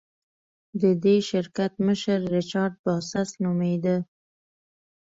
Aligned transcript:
د 0.81 0.83
دې 1.03 1.15
شرکت 1.29 1.71
مشر 1.87 2.17
ریچارډ 2.33 2.73
باسس 2.85 3.29
نومېده. 3.43 3.97